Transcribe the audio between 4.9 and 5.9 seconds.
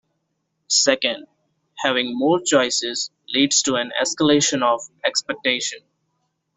expectation.